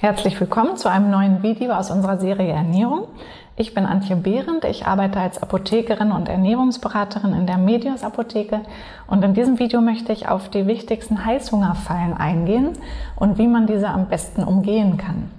Herzlich 0.00 0.38
willkommen 0.38 0.76
zu 0.76 0.88
einem 0.88 1.10
neuen 1.10 1.42
Video 1.42 1.72
aus 1.72 1.90
unserer 1.90 2.18
Serie 2.18 2.52
Ernährung. 2.52 3.08
Ich 3.56 3.74
bin 3.74 3.84
Antje 3.84 4.14
Behrendt, 4.14 4.64
ich 4.64 4.86
arbeite 4.86 5.18
als 5.18 5.42
Apothekerin 5.42 6.12
und 6.12 6.28
Ernährungsberaterin 6.28 7.32
in 7.32 7.48
der 7.48 7.58
Medios 7.58 8.04
Apotheke 8.04 8.60
und 9.08 9.24
in 9.24 9.34
diesem 9.34 9.58
Video 9.58 9.80
möchte 9.80 10.12
ich 10.12 10.28
auf 10.28 10.50
die 10.50 10.68
wichtigsten 10.68 11.24
Heißhungerfallen 11.24 12.16
eingehen 12.16 12.74
und 13.16 13.38
wie 13.38 13.48
man 13.48 13.66
diese 13.66 13.88
am 13.88 14.06
besten 14.06 14.44
umgehen 14.44 14.98
kann. 14.98 15.32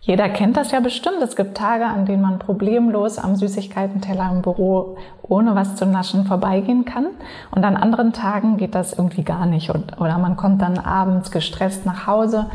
Jeder 0.00 0.28
kennt 0.28 0.56
das 0.56 0.70
ja 0.70 0.80
bestimmt. 0.80 1.20
Es 1.20 1.34
gibt 1.36 1.56
Tage, 1.56 1.84
an 1.84 2.06
denen 2.06 2.22
man 2.22 2.38
problemlos 2.38 3.18
am 3.18 3.34
Süßigkeitenteller 3.34 4.30
im 4.30 4.40
Büro 4.40 4.96
ohne 5.22 5.56
was 5.56 5.74
zu 5.74 5.84
naschen 5.84 6.24
vorbeigehen 6.24 6.84
kann. 6.84 7.08
Und 7.50 7.64
an 7.64 7.76
anderen 7.76 8.12
Tagen 8.12 8.56
geht 8.56 8.76
das 8.76 8.92
irgendwie 8.92 9.24
gar 9.24 9.46
nicht. 9.46 9.68
oder 9.70 10.16
man 10.18 10.36
kommt 10.36 10.62
dann 10.62 10.78
abends 10.78 11.32
gestresst 11.32 11.84
nach 11.84 12.06
Hause, 12.06 12.46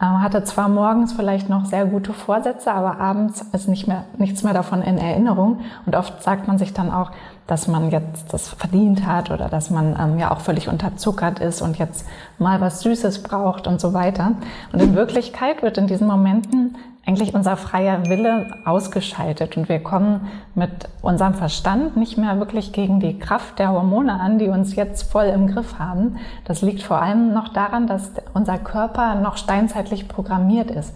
hatte 0.00 0.44
zwar 0.44 0.68
morgens 0.68 1.12
vielleicht 1.12 1.48
noch 1.48 1.64
sehr 1.64 1.84
gute 1.84 2.12
Vorsätze, 2.12 2.72
aber 2.72 3.00
abends 3.00 3.44
ist 3.52 3.68
nicht 3.68 3.88
mehr, 3.88 4.04
nichts 4.16 4.44
mehr 4.44 4.54
davon 4.54 4.80
in 4.80 4.96
Erinnerung. 4.96 5.60
Und 5.86 5.96
oft 5.96 6.22
sagt 6.22 6.46
man 6.46 6.56
sich 6.56 6.72
dann 6.72 6.92
auch, 6.92 7.10
dass 7.48 7.66
man 7.66 7.90
jetzt 7.90 8.32
das 8.32 8.48
verdient 8.48 9.06
hat 9.06 9.30
oder 9.30 9.48
dass 9.48 9.70
man 9.70 9.96
ähm, 9.98 10.18
ja 10.18 10.30
auch 10.30 10.40
völlig 10.40 10.68
unterzuckert 10.68 11.40
ist 11.40 11.62
und 11.62 11.78
jetzt 11.78 12.06
mal 12.38 12.60
was 12.60 12.80
Süßes 12.80 13.22
braucht 13.22 13.66
und 13.66 13.80
so 13.80 13.92
weiter. 13.92 14.32
Und 14.72 14.80
in 14.80 14.94
Wirklichkeit 14.94 15.62
wird 15.62 15.78
in 15.78 15.88
diesen 15.88 16.06
Momenten 16.06 16.76
eigentlich 17.08 17.32
unser 17.32 17.56
freier 17.56 18.06
Wille 18.10 18.50
ausgeschaltet 18.66 19.56
und 19.56 19.70
wir 19.70 19.82
kommen 19.82 20.28
mit 20.54 20.90
unserem 21.00 21.32
Verstand 21.32 21.96
nicht 21.96 22.18
mehr 22.18 22.38
wirklich 22.38 22.72
gegen 22.72 23.00
die 23.00 23.18
Kraft 23.18 23.58
der 23.58 23.70
Hormone 23.70 24.20
an, 24.20 24.38
die 24.38 24.48
uns 24.48 24.76
jetzt 24.76 25.10
voll 25.10 25.24
im 25.24 25.46
Griff 25.46 25.78
haben. 25.78 26.18
Das 26.44 26.60
liegt 26.60 26.82
vor 26.82 27.00
allem 27.00 27.32
noch 27.32 27.48
daran, 27.48 27.86
dass 27.86 28.12
unser 28.34 28.58
Körper 28.58 29.14
noch 29.14 29.38
steinzeitlich 29.38 30.06
programmiert 30.06 30.70
ist. 30.70 30.94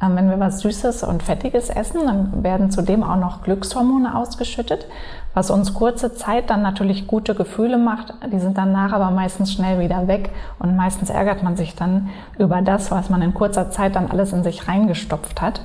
Ähm, 0.00 0.16
wenn 0.16 0.30
wir 0.30 0.38
was 0.38 0.60
Süßes 0.60 1.02
und 1.02 1.22
Fettiges 1.22 1.70
essen, 1.70 2.06
dann 2.06 2.42
werden 2.42 2.70
zudem 2.70 3.02
auch 3.02 3.16
noch 3.16 3.42
Glückshormone 3.42 4.14
ausgeschüttet, 4.14 4.86
was 5.34 5.50
uns 5.50 5.74
kurze 5.74 6.14
Zeit 6.14 6.50
dann 6.50 6.62
natürlich 6.62 7.06
gute 7.06 7.34
Gefühle 7.34 7.78
macht. 7.78 8.14
Die 8.32 8.38
sind 8.38 8.56
danach 8.56 8.92
aber 8.92 9.10
meistens 9.10 9.52
schnell 9.52 9.80
wieder 9.80 10.06
weg 10.06 10.30
und 10.58 10.76
meistens 10.76 11.10
ärgert 11.10 11.42
man 11.42 11.56
sich 11.56 11.74
dann 11.74 12.10
über 12.38 12.62
das, 12.62 12.90
was 12.90 13.10
man 13.10 13.22
in 13.22 13.34
kurzer 13.34 13.70
Zeit 13.70 13.96
dann 13.96 14.10
alles 14.10 14.32
in 14.32 14.44
sich 14.44 14.68
reingestopft 14.68 15.42
hat. 15.42 15.60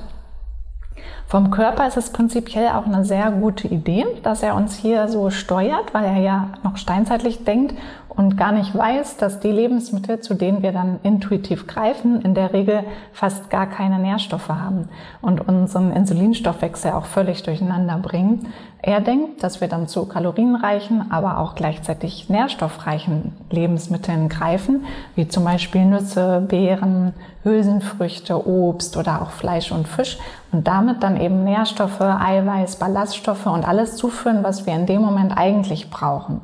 Vom 1.26 1.50
Körper 1.50 1.86
ist 1.88 1.96
es 1.96 2.10
prinzipiell 2.10 2.68
auch 2.68 2.86
eine 2.86 3.04
sehr 3.04 3.30
gute 3.30 3.66
Idee, 3.66 4.04
dass 4.22 4.42
er 4.42 4.54
uns 4.54 4.76
hier 4.76 5.08
so 5.08 5.30
steuert, 5.30 5.94
weil 5.94 6.04
er 6.04 6.18
ja 6.18 6.48
noch 6.62 6.76
steinzeitlich 6.76 7.44
denkt 7.44 7.74
und 8.16 8.36
gar 8.36 8.52
nicht 8.52 8.76
weiß, 8.76 9.16
dass 9.16 9.40
die 9.40 9.50
Lebensmittel, 9.50 10.20
zu 10.20 10.34
denen 10.34 10.62
wir 10.62 10.72
dann 10.72 11.00
intuitiv 11.02 11.66
greifen, 11.66 12.20
in 12.22 12.34
der 12.34 12.52
Regel 12.52 12.84
fast 13.12 13.50
gar 13.50 13.66
keine 13.66 13.98
Nährstoffe 13.98 14.48
haben 14.48 14.88
und 15.20 15.46
unseren 15.46 15.92
Insulinstoffwechsel 15.92 16.92
auch 16.92 17.06
völlig 17.06 17.42
durcheinander 17.42 17.98
bringen. 17.98 18.46
Er 18.80 19.00
denkt, 19.00 19.42
dass 19.42 19.60
wir 19.60 19.68
dann 19.68 19.88
zu 19.88 20.06
kalorienreichen, 20.06 21.10
aber 21.10 21.38
auch 21.38 21.54
gleichzeitig 21.54 22.28
nährstoffreichen 22.28 23.32
Lebensmitteln 23.50 24.28
greifen, 24.28 24.84
wie 25.14 25.26
zum 25.26 25.44
Beispiel 25.44 25.86
Nüsse, 25.86 26.44
Beeren, 26.46 27.14
Hülsenfrüchte, 27.44 28.46
Obst 28.46 28.96
oder 28.96 29.22
auch 29.22 29.30
Fleisch 29.30 29.72
und 29.72 29.88
Fisch 29.88 30.18
und 30.52 30.68
damit 30.68 31.02
dann 31.02 31.20
eben 31.20 31.44
Nährstoffe, 31.44 32.00
Eiweiß, 32.00 32.76
Ballaststoffe 32.76 33.46
und 33.46 33.66
alles 33.66 33.96
zuführen, 33.96 34.44
was 34.44 34.66
wir 34.66 34.74
in 34.74 34.86
dem 34.86 35.00
Moment 35.00 35.36
eigentlich 35.36 35.90
brauchen. 35.90 36.42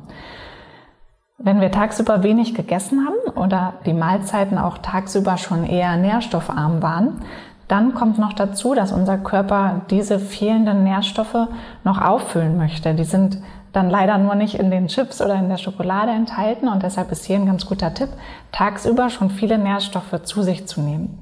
Wenn 1.43 1.59
wir 1.59 1.71
tagsüber 1.71 2.21
wenig 2.21 2.53
gegessen 2.53 3.07
haben 3.07 3.35
oder 3.35 3.73
die 3.87 3.93
Mahlzeiten 3.93 4.59
auch 4.59 4.77
tagsüber 4.77 5.37
schon 5.37 5.65
eher 5.65 5.97
nährstoffarm 5.97 6.83
waren, 6.83 7.21
dann 7.67 7.95
kommt 7.95 8.19
noch 8.19 8.33
dazu, 8.33 8.75
dass 8.75 8.91
unser 8.91 9.17
Körper 9.17 9.81
diese 9.89 10.19
fehlenden 10.19 10.83
Nährstoffe 10.83 11.47
noch 11.83 11.99
auffüllen 11.99 12.57
möchte. 12.57 12.93
Die 12.93 13.05
sind 13.05 13.41
dann 13.73 13.89
leider 13.89 14.19
nur 14.19 14.35
nicht 14.35 14.55
in 14.55 14.69
den 14.69 14.87
Chips 14.87 15.19
oder 15.19 15.33
in 15.35 15.49
der 15.49 15.57
Schokolade 15.57 16.11
enthalten 16.11 16.67
und 16.67 16.83
deshalb 16.83 17.11
ist 17.11 17.25
hier 17.25 17.37
ein 17.37 17.47
ganz 17.47 17.65
guter 17.65 17.93
Tipp, 17.93 18.09
tagsüber 18.51 19.09
schon 19.09 19.31
viele 19.31 19.57
Nährstoffe 19.57 20.21
zu 20.23 20.43
sich 20.43 20.67
zu 20.67 20.81
nehmen. 20.81 21.17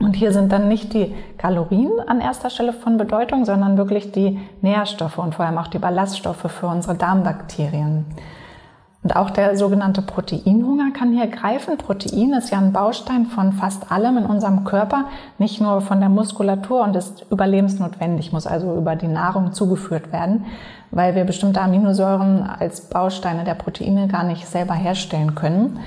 Und 0.00 0.16
hier 0.16 0.32
sind 0.32 0.50
dann 0.50 0.66
nicht 0.66 0.92
die 0.92 1.14
Kalorien 1.38 1.92
an 2.06 2.20
erster 2.20 2.50
Stelle 2.50 2.72
von 2.72 2.96
Bedeutung, 2.96 3.44
sondern 3.44 3.78
wirklich 3.78 4.10
die 4.10 4.40
Nährstoffe 4.60 5.18
und 5.18 5.36
vor 5.36 5.44
allem 5.44 5.58
auch 5.58 5.68
die 5.68 5.78
Ballaststoffe 5.78 6.50
für 6.50 6.66
unsere 6.66 6.96
Darmbakterien. 6.96 8.06
Und 9.06 9.14
auch 9.14 9.30
der 9.30 9.56
sogenannte 9.56 10.02
Proteinhunger 10.02 10.90
kann 10.92 11.12
hier 11.12 11.28
greifen. 11.28 11.78
Protein 11.78 12.32
ist 12.32 12.50
ja 12.50 12.58
ein 12.58 12.72
Baustein 12.72 13.26
von 13.26 13.52
fast 13.52 13.92
allem 13.92 14.18
in 14.18 14.26
unserem 14.26 14.64
Körper, 14.64 15.04
nicht 15.38 15.60
nur 15.60 15.80
von 15.80 16.00
der 16.00 16.08
Muskulatur 16.08 16.82
und 16.82 16.96
ist 16.96 17.24
überlebensnotwendig, 17.30 18.32
muss 18.32 18.48
also 18.48 18.76
über 18.76 18.96
die 18.96 19.06
Nahrung 19.06 19.52
zugeführt 19.52 20.12
werden, 20.12 20.44
weil 20.90 21.14
wir 21.14 21.22
bestimmte 21.22 21.60
Aminosäuren 21.60 22.42
als 22.42 22.80
Bausteine 22.80 23.44
der 23.44 23.54
Proteine 23.54 24.08
gar 24.08 24.24
nicht 24.24 24.44
selber 24.48 24.74
herstellen 24.74 25.36
können. 25.36 25.78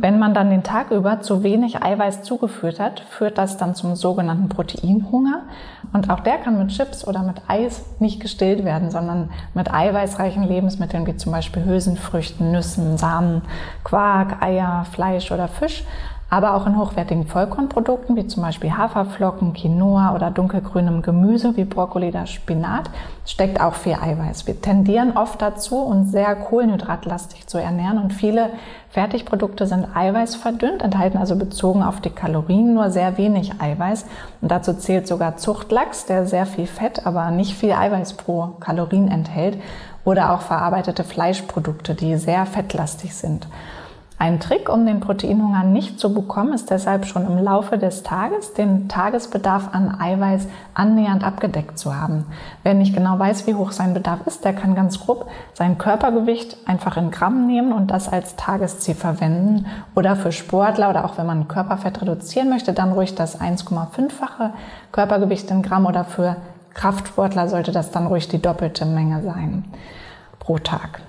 Wenn 0.00 0.18
man 0.18 0.34
dann 0.34 0.50
den 0.50 0.62
Tag 0.62 0.90
über 0.90 1.20
zu 1.20 1.42
wenig 1.42 1.82
Eiweiß 1.82 2.22
zugeführt 2.22 2.80
hat, 2.80 3.00
führt 3.00 3.38
das 3.38 3.56
dann 3.56 3.74
zum 3.74 3.96
sogenannten 3.96 4.48
Proteinhunger. 4.48 5.42
Und 5.92 6.08
auch 6.10 6.20
der 6.20 6.38
kann 6.38 6.58
mit 6.58 6.68
Chips 6.68 7.06
oder 7.06 7.22
mit 7.22 7.42
Eis 7.48 7.84
nicht 7.98 8.20
gestillt 8.20 8.64
werden, 8.64 8.90
sondern 8.90 9.30
mit 9.54 9.72
eiweißreichen 9.72 10.44
Lebensmitteln 10.44 11.06
wie 11.06 11.16
zum 11.16 11.32
Beispiel 11.32 11.64
Hülsenfrüchten, 11.64 12.52
Nüssen, 12.52 12.96
Samen, 12.96 13.42
Quark, 13.84 14.42
Eier, 14.42 14.86
Fleisch 14.90 15.30
oder 15.30 15.48
Fisch 15.48 15.84
aber 16.32 16.54
auch 16.54 16.66
in 16.66 16.78
hochwertigen 16.78 17.26
Vollkornprodukten 17.26 18.16
wie 18.16 18.26
zum 18.26 18.42
Beispiel 18.42 18.74
Haferflocken, 18.74 19.52
Quinoa 19.52 20.14
oder 20.14 20.30
dunkelgrünem 20.30 21.02
Gemüse 21.02 21.58
wie 21.58 21.66
Brokkoli 21.66 22.08
oder 22.08 22.24
Spinat 22.24 22.88
steckt 23.26 23.60
auch 23.60 23.74
viel 23.74 23.98
Eiweiß. 24.00 24.46
Wir 24.46 24.58
tendieren 24.58 25.14
oft 25.14 25.42
dazu, 25.42 25.76
uns 25.76 26.10
sehr 26.10 26.34
kohlenhydratlastig 26.34 27.46
zu 27.46 27.58
ernähren 27.58 27.98
und 27.98 28.14
viele 28.14 28.48
Fertigprodukte 28.88 29.66
sind 29.66 29.94
eiweißverdünnt, 29.94 30.80
enthalten 30.80 31.18
also 31.18 31.36
bezogen 31.36 31.82
auf 31.82 32.00
die 32.00 32.08
Kalorien 32.08 32.72
nur 32.72 32.88
sehr 32.88 33.18
wenig 33.18 33.60
Eiweiß. 33.60 34.06
Und 34.40 34.50
dazu 34.50 34.72
zählt 34.72 35.06
sogar 35.06 35.36
Zuchtlachs, 35.36 36.06
der 36.06 36.24
sehr 36.24 36.46
viel 36.46 36.66
Fett, 36.66 37.06
aber 37.06 37.30
nicht 37.30 37.54
viel 37.54 37.72
Eiweiß 37.72 38.14
pro 38.14 38.52
Kalorien 38.58 39.08
enthält 39.08 39.58
oder 40.02 40.32
auch 40.32 40.40
verarbeitete 40.40 41.04
Fleischprodukte, 41.04 41.94
die 41.94 42.16
sehr 42.16 42.46
fettlastig 42.46 43.14
sind. 43.14 43.46
Ein 44.22 44.38
Trick, 44.38 44.68
um 44.68 44.86
den 44.86 45.00
Proteinhunger 45.00 45.64
nicht 45.64 45.98
zu 45.98 46.14
bekommen, 46.14 46.52
ist 46.52 46.70
deshalb 46.70 47.06
schon 47.06 47.26
im 47.26 47.38
Laufe 47.38 47.76
des 47.76 48.04
Tages 48.04 48.54
den 48.54 48.86
Tagesbedarf 48.86 49.70
an 49.72 50.00
Eiweiß 50.00 50.46
annähernd 50.74 51.24
abgedeckt 51.24 51.76
zu 51.76 51.96
haben. 52.00 52.26
Wer 52.62 52.74
nicht 52.74 52.94
genau 52.94 53.18
weiß, 53.18 53.48
wie 53.48 53.56
hoch 53.56 53.72
sein 53.72 53.94
Bedarf 53.94 54.20
ist, 54.26 54.44
der 54.44 54.52
kann 54.52 54.76
ganz 54.76 55.00
grob 55.00 55.28
sein 55.54 55.76
Körpergewicht 55.76 56.56
einfach 56.66 56.96
in 56.96 57.10
Gramm 57.10 57.48
nehmen 57.48 57.72
und 57.72 57.90
das 57.90 58.08
als 58.08 58.36
Tagesziel 58.36 58.94
verwenden. 58.94 59.66
Oder 59.96 60.14
für 60.14 60.30
Sportler 60.30 60.90
oder 60.90 61.04
auch 61.04 61.18
wenn 61.18 61.26
man 61.26 61.48
Körperfett 61.48 62.00
reduzieren 62.00 62.48
möchte, 62.48 62.72
dann 62.72 62.92
ruhig 62.92 63.16
das 63.16 63.40
1,5-fache 63.40 64.50
Körpergewicht 64.92 65.50
in 65.50 65.62
Gramm 65.62 65.84
oder 65.84 66.04
für 66.04 66.36
Kraftsportler 66.74 67.48
sollte 67.48 67.72
das 67.72 67.90
dann 67.90 68.06
ruhig 68.06 68.28
die 68.28 68.40
doppelte 68.40 68.86
Menge 68.86 69.20
sein 69.20 69.64
pro 70.38 70.58
Tag. 70.58 71.00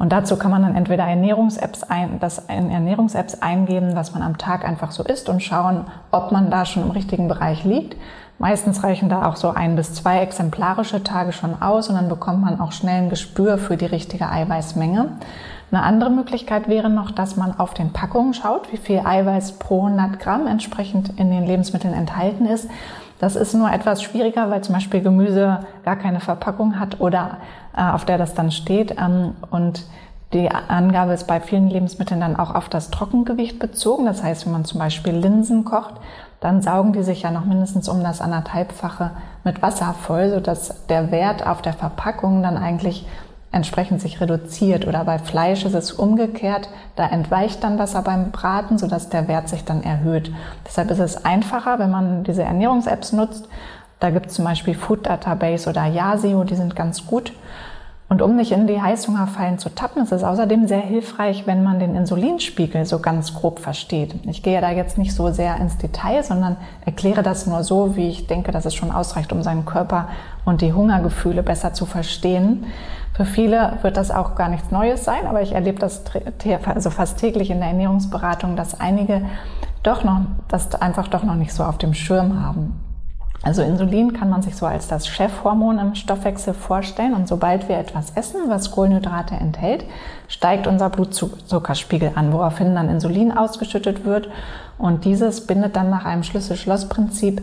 Und 0.00 0.12
dazu 0.12 0.38
kann 0.38 0.50
man 0.50 0.62
dann 0.62 0.76
entweder 0.76 1.04
Ernährungs-Apps 1.04 1.82
ein, 1.82 2.20
das 2.20 2.38
in 2.48 2.70
Ernährungs-Apps 2.70 3.42
eingeben, 3.42 3.90
was 3.94 4.14
man 4.14 4.22
am 4.22 4.38
Tag 4.38 4.66
einfach 4.66 4.92
so 4.92 5.04
isst 5.04 5.28
und 5.28 5.42
schauen, 5.42 5.84
ob 6.10 6.32
man 6.32 6.50
da 6.50 6.64
schon 6.64 6.84
im 6.84 6.90
richtigen 6.90 7.28
Bereich 7.28 7.64
liegt. 7.64 7.96
Meistens 8.38 8.82
reichen 8.82 9.10
da 9.10 9.28
auch 9.28 9.36
so 9.36 9.50
ein 9.50 9.76
bis 9.76 9.92
zwei 9.92 10.20
exemplarische 10.20 11.02
Tage 11.02 11.34
schon 11.34 11.60
aus 11.60 11.90
und 11.90 11.96
dann 11.96 12.08
bekommt 12.08 12.40
man 12.40 12.60
auch 12.60 12.72
schnell 12.72 13.02
ein 13.02 13.10
Gespür 13.10 13.58
für 13.58 13.76
die 13.76 13.84
richtige 13.84 14.30
Eiweißmenge. 14.30 15.18
Eine 15.70 15.82
andere 15.82 16.08
Möglichkeit 16.08 16.66
wäre 16.66 16.88
noch, 16.88 17.10
dass 17.10 17.36
man 17.36 17.60
auf 17.60 17.74
den 17.74 17.92
Packungen 17.92 18.32
schaut, 18.32 18.72
wie 18.72 18.78
viel 18.78 19.00
Eiweiß 19.04 19.58
pro 19.58 19.84
100 19.84 20.18
Gramm 20.18 20.46
entsprechend 20.46 21.10
in 21.20 21.30
den 21.30 21.44
Lebensmitteln 21.44 21.92
enthalten 21.92 22.46
ist. 22.46 22.70
Das 23.20 23.36
ist 23.36 23.54
nur 23.54 23.70
etwas 23.70 24.02
schwieriger, 24.02 24.50
weil 24.50 24.62
zum 24.62 24.74
Beispiel 24.74 25.02
Gemüse 25.02 25.60
gar 25.84 25.96
keine 25.96 26.20
Verpackung 26.20 26.80
hat 26.80 27.00
oder 27.00 27.36
äh, 27.76 27.82
auf 27.82 28.06
der 28.06 28.16
das 28.16 28.34
dann 28.34 28.50
steht. 28.50 28.96
Ähm, 28.98 29.34
und 29.50 29.84
die 30.32 30.50
Angabe 30.50 31.12
ist 31.12 31.26
bei 31.26 31.38
vielen 31.38 31.68
Lebensmitteln 31.68 32.20
dann 32.20 32.36
auch 32.36 32.54
auf 32.54 32.70
das 32.70 32.90
Trockengewicht 32.90 33.58
bezogen. 33.58 34.06
Das 34.06 34.22
heißt, 34.22 34.46
wenn 34.46 34.52
man 34.52 34.64
zum 34.64 34.78
Beispiel 34.78 35.12
Linsen 35.12 35.66
kocht, 35.66 35.94
dann 36.40 36.62
saugen 36.62 36.94
die 36.94 37.02
sich 37.02 37.22
ja 37.22 37.30
noch 37.30 37.44
mindestens 37.44 37.90
um 37.90 38.02
das 38.02 38.22
anderthalbfache 38.22 39.10
mit 39.44 39.60
Wasser 39.60 39.94
voll, 40.00 40.30
sodass 40.30 40.86
der 40.86 41.10
Wert 41.10 41.46
auf 41.46 41.60
der 41.60 41.74
Verpackung 41.74 42.42
dann 42.42 42.56
eigentlich 42.56 43.06
entsprechend 43.52 44.00
sich 44.00 44.20
reduziert. 44.20 44.86
Oder 44.86 45.04
bei 45.04 45.18
Fleisch 45.18 45.64
ist 45.64 45.74
es 45.74 45.92
umgekehrt, 45.92 46.68
da 46.96 47.06
entweicht 47.06 47.64
dann 47.64 47.78
Wasser 47.78 48.02
beim 48.02 48.30
Braten, 48.30 48.78
sodass 48.78 49.08
der 49.08 49.28
Wert 49.28 49.48
sich 49.48 49.64
dann 49.64 49.82
erhöht. 49.82 50.32
Deshalb 50.66 50.90
ist 50.90 51.00
es 51.00 51.24
einfacher, 51.24 51.78
wenn 51.78 51.90
man 51.90 52.24
diese 52.24 52.42
Ernährungs-Apps 52.42 53.12
nutzt. 53.12 53.48
Da 53.98 54.10
gibt 54.10 54.26
es 54.26 54.34
zum 54.34 54.44
Beispiel 54.44 54.74
Food 54.74 55.06
Database 55.06 55.68
oder 55.68 55.86
Yasio, 55.86 56.44
die 56.44 56.56
sind 56.56 56.76
ganz 56.76 57.06
gut. 57.06 57.32
Und 58.10 58.22
um 58.22 58.34
nicht 58.34 58.50
in 58.50 58.66
die 58.66 58.82
Heißhungerfallen 58.82 59.58
zu 59.60 59.72
tappen, 59.72 60.02
ist 60.02 60.10
es 60.10 60.24
außerdem 60.24 60.66
sehr 60.66 60.80
hilfreich, 60.80 61.46
wenn 61.46 61.62
man 61.62 61.78
den 61.78 61.94
Insulinspiegel 61.94 62.84
so 62.84 62.98
ganz 62.98 63.34
grob 63.34 63.60
versteht. 63.60 64.16
Ich 64.26 64.42
gehe 64.42 64.60
da 64.60 64.72
jetzt 64.72 64.98
nicht 64.98 65.14
so 65.14 65.30
sehr 65.30 65.56
ins 65.58 65.78
Detail, 65.78 66.24
sondern 66.24 66.56
erkläre 66.84 67.22
das 67.22 67.46
nur 67.46 67.62
so, 67.62 67.94
wie 67.94 68.08
ich 68.08 68.26
denke, 68.26 68.50
dass 68.50 68.64
es 68.64 68.74
schon 68.74 68.90
ausreicht, 68.90 69.32
um 69.32 69.44
seinen 69.44 69.64
Körper 69.64 70.08
und 70.44 70.60
die 70.60 70.72
Hungergefühle 70.72 71.44
besser 71.44 71.72
zu 71.72 71.86
verstehen. 71.86 72.66
Für 73.20 73.26
viele 73.26 73.76
wird 73.82 73.98
das 73.98 74.10
auch 74.10 74.34
gar 74.34 74.48
nichts 74.48 74.70
Neues 74.70 75.04
sein, 75.04 75.26
aber 75.26 75.42
ich 75.42 75.52
erlebe 75.52 75.78
das 75.78 76.04
also 76.64 76.88
fast 76.88 77.18
täglich 77.18 77.50
in 77.50 77.58
der 77.58 77.68
Ernährungsberatung, 77.68 78.56
dass 78.56 78.80
einige 78.80 79.20
doch 79.82 80.04
noch, 80.04 80.22
das 80.48 80.74
einfach 80.74 81.06
doch 81.06 81.22
noch 81.22 81.34
nicht 81.34 81.52
so 81.52 81.62
auf 81.62 81.76
dem 81.76 81.92
Schirm 81.92 82.42
haben. 82.42 82.80
Also 83.42 83.60
Insulin 83.60 84.14
kann 84.14 84.30
man 84.30 84.40
sich 84.40 84.56
so 84.56 84.64
als 84.64 84.88
das 84.88 85.06
Chefhormon 85.06 85.78
im 85.78 85.94
Stoffwechsel 85.96 86.54
vorstellen 86.54 87.12
und 87.12 87.28
sobald 87.28 87.68
wir 87.68 87.76
etwas 87.76 88.12
essen, 88.12 88.40
was 88.48 88.70
Kohlenhydrate 88.70 89.34
enthält, 89.34 89.84
steigt 90.26 90.66
unser 90.66 90.88
Blutzuckerspiegel 90.88 92.12
an, 92.14 92.32
woraufhin 92.32 92.74
dann 92.74 92.88
Insulin 92.88 93.36
ausgeschüttet 93.36 94.06
wird 94.06 94.30
und 94.78 95.04
dieses 95.04 95.46
bindet 95.46 95.76
dann 95.76 95.90
nach 95.90 96.06
einem 96.06 96.22
Schlüssel-Schloss-Prinzip 96.22 97.42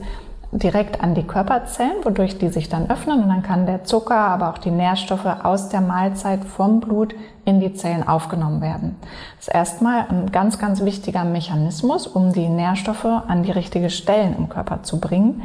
direkt 0.51 1.01
an 1.01 1.13
die 1.13 1.23
Körperzellen, 1.23 2.03
wodurch 2.03 2.37
die 2.37 2.49
sich 2.49 2.69
dann 2.69 2.89
öffnen 2.89 3.21
und 3.21 3.29
dann 3.29 3.43
kann 3.43 3.65
der 3.65 3.83
Zucker, 3.83 4.15
aber 4.15 4.49
auch 4.49 4.57
die 4.57 4.71
Nährstoffe 4.71 5.25
aus 5.43 5.69
der 5.69 5.81
Mahlzeit 5.81 6.45
vom 6.45 6.79
Blut 6.79 7.15
in 7.45 7.59
die 7.59 7.73
Zellen 7.73 8.07
aufgenommen 8.07 8.61
werden. 8.61 8.95
Das 9.37 9.47
ist 9.47 9.53
erstmal 9.53 10.05
ein 10.09 10.31
ganz, 10.31 10.57
ganz 10.57 10.83
wichtiger 10.83 11.25
Mechanismus, 11.25 12.07
um 12.07 12.31
die 12.31 12.47
Nährstoffe 12.47 13.05
an 13.05 13.43
die 13.43 13.51
richtige 13.51 13.89
Stellen 13.89 14.35
im 14.37 14.47
Körper 14.49 14.83
zu 14.83 14.99
bringen. 14.99 15.43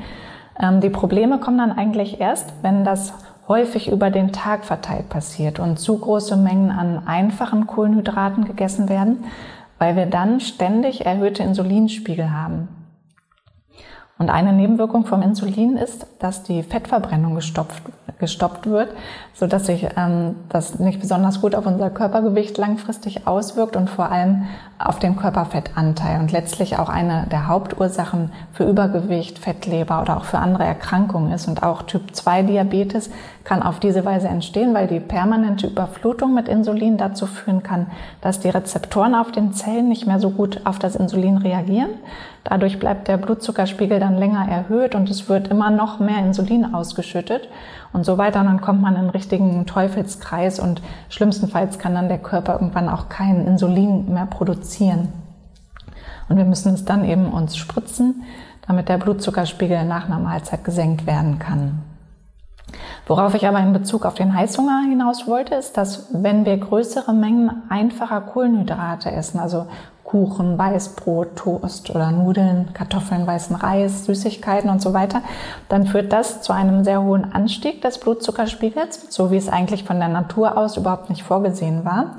Ähm, 0.60 0.80
die 0.80 0.90
Probleme 0.90 1.38
kommen 1.38 1.58
dann 1.58 1.72
eigentlich 1.72 2.20
erst, 2.20 2.52
wenn 2.62 2.84
das 2.84 3.12
häufig 3.48 3.90
über 3.90 4.10
den 4.10 4.32
Tag 4.32 4.64
verteilt 4.64 5.08
passiert 5.08 5.58
und 5.58 5.78
zu 5.78 5.98
große 5.98 6.36
Mengen 6.36 6.70
an 6.70 7.06
einfachen 7.06 7.66
Kohlenhydraten 7.66 8.44
gegessen 8.44 8.88
werden, 8.88 9.24
weil 9.78 9.96
wir 9.96 10.06
dann 10.06 10.38
ständig 10.38 11.04
erhöhte 11.04 11.42
Insulinspiegel 11.42 12.32
haben. 12.32 12.68
Und 14.22 14.30
eine 14.30 14.52
Nebenwirkung 14.52 15.04
vom 15.04 15.20
Insulin 15.20 15.76
ist, 15.76 16.06
dass 16.20 16.44
die 16.44 16.62
Fettverbrennung 16.62 17.34
gestopft, 17.34 17.82
gestoppt 18.20 18.68
wird, 18.68 18.90
so 19.34 19.48
dass 19.48 19.66
sich 19.66 19.88
ähm, 19.96 20.36
das 20.48 20.78
nicht 20.78 21.00
besonders 21.00 21.40
gut 21.40 21.56
auf 21.56 21.66
unser 21.66 21.90
Körpergewicht 21.90 22.56
langfristig 22.56 23.26
auswirkt 23.26 23.74
und 23.74 23.90
vor 23.90 24.12
allem 24.12 24.44
auf 24.78 25.00
den 25.00 25.16
Körperfettanteil 25.16 26.20
und 26.20 26.30
letztlich 26.30 26.78
auch 26.78 26.88
eine 26.88 27.26
der 27.32 27.48
Hauptursachen 27.48 28.30
für 28.52 28.62
Übergewicht, 28.62 29.40
Fettleber 29.40 30.00
oder 30.00 30.18
auch 30.18 30.24
für 30.24 30.38
andere 30.38 30.66
Erkrankungen 30.66 31.32
ist. 31.32 31.48
Und 31.48 31.64
auch 31.64 31.82
Typ 31.82 32.14
2 32.14 32.44
Diabetes 32.44 33.10
kann 33.42 33.60
auf 33.60 33.80
diese 33.80 34.04
Weise 34.04 34.28
entstehen, 34.28 34.72
weil 34.72 34.86
die 34.86 35.00
permanente 35.00 35.66
Überflutung 35.66 36.32
mit 36.32 36.46
Insulin 36.46 36.96
dazu 36.96 37.26
führen 37.26 37.64
kann, 37.64 37.88
dass 38.20 38.38
die 38.38 38.50
Rezeptoren 38.50 39.16
auf 39.16 39.32
den 39.32 39.52
Zellen 39.52 39.88
nicht 39.88 40.06
mehr 40.06 40.20
so 40.20 40.30
gut 40.30 40.60
auf 40.62 40.78
das 40.78 40.94
Insulin 40.94 41.38
reagieren. 41.38 41.90
Dadurch 42.44 42.80
bleibt 42.80 43.06
der 43.06 43.18
Blutzuckerspiegel 43.18 44.00
dann 44.00 44.18
länger 44.18 44.48
erhöht 44.48 44.94
und 44.94 45.08
es 45.08 45.28
wird 45.28 45.48
immer 45.48 45.70
noch 45.70 46.00
mehr 46.00 46.18
Insulin 46.18 46.74
ausgeschüttet 46.74 47.48
und 47.92 48.04
so 48.04 48.18
weiter. 48.18 48.40
Und 48.40 48.46
dann 48.46 48.60
kommt 48.60 48.82
man 48.82 48.94
in 48.94 49.00
einen 49.00 49.10
richtigen 49.10 49.64
Teufelskreis 49.66 50.58
und 50.58 50.82
schlimmstenfalls 51.08 51.78
kann 51.78 51.94
dann 51.94 52.08
der 52.08 52.18
Körper 52.18 52.54
irgendwann 52.54 52.88
auch 52.88 53.08
kein 53.08 53.46
Insulin 53.46 54.12
mehr 54.12 54.26
produzieren. 54.26 55.08
Und 56.28 56.36
wir 56.36 56.44
müssen 56.44 56.74
es 56.74 56.84
dann 56.84 57.04
eben 57.04 57.26
uns 57.26 57.56
spritzen, 57.56 58.24
damit 58.66 58.88
der 58.88 58.98
Blutzuckerspiegel 58.98 59.84
nach 59.84 60.06
einer 60.06 60.18
Mahlzeit 60.18 60.64
gesenkt 60.64 61.06
werden 61.06 61.38
kann. 61.38 61.82
Worauf 63.06 63.34
ich 63.34 63.46
aber 63.46 63.58
in 63.58 63.72
Bezug 63.72 64.06
auf 64.06 64.14
den 64.14 64.34
Heißhunger 64.34 64.82
hinaus 64.88 65.26
wollte, 65.26 65.54
ist, 65.54 65.76
dass 65.76 66.08
wenn 66.12 66.44
wir 66.44 66.56
größere 66.56 67.12
Mengen 67.12 67.50
einfacher 67.68 68.20
Kohlenhydrate 68.20 69.10
essen, 69.10 69.40
also 69.40 69.66
Kuchen, 70.12 70.58
Weißbrot, 70.58 71.36
Toast 71.36 71.88
oder 71.88 72.10
Nudeln, 72.10 72.74
Kartoffeln, 72.74 73.26
weißen 73.26 73.56
Reis, 73.56 74.04
Süßigkeiten 74.04 74.68
und 74.68 74.82
so 74.82 74.92
weiter, 74.92 75.22
dann 75.70 75.86
führt 75.86 76.12
das 76.12 76.42
zu 76.42 76.52
einem 76.52 76.84
sehr 76.84 77.02
hohen 77.02 77.32
Anstieg 77.32 77.80
des 77.80 77.96
Blutzuckerspiegels, 77.96 79.06
so 79.08 79.30
wie 79.30 79.38
es 79.38 79.48
eigentlich 79.48 79.84
von 79.84 79.98
der 79.98 80.08
Natur 80.08 80.58
aus 80.58 80.76
überhaupt 80.76 81.08
nicht 81.08 81.22
vorgesehen 81.22 81.86
war. 81.86 82.16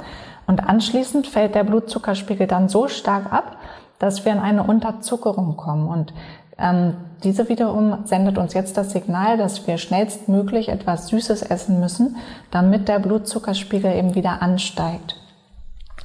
Und 0.48 0.68
anschließend 0.68 1.28
fällt 1.28 1.54
der 1.54 1.66
Blutzuckerspiegel 1.66 2.48
dann 2.48 2.68
so 2.68 2.88
stark 2.88 3.31
ab, 3.31 3.57
dass 4.00 4.25
wir 4.25 4.31
in 4.31 4.39
eine 4.39 4.63
Unterzuckerung 4.63 5.56
kommen. 5.56 5.88
Und 5.88 6.16
ähm, 6.57 6.96
diese 7.24 7.48
wiederum 7.48 8.00
sendet 8.06 8.39
uns 8.39 8.56
jetzt 8.56 8.75
das 8.75 8.89
Signal, 8.89 9.38
dass 9.38 9.68
wir 9.68 9.78
schnellstmöglich 9.78 10.69
etwas 10.69 11.10
Süßes 11.10 11.44
essen 11.44 11.80
müssen, 11.80 12.16
damit 12.50 12.88
der 12.88 12.98
Blutzuckerspiegel 12.98 13.94
eben 13.94 14.16
wieder 14.16 14.42
ansteigt. 14.42 15.23